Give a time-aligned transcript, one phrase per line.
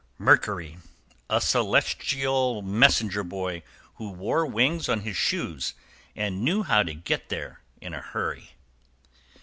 [0.15, 0.79] =MERCURY.
[1.29, 3.61] A celestial messenger boy,
[3.97, 5.75] who wore wings on his shoes
[6.15, 8.53] and knew how "to get there" in a hurry.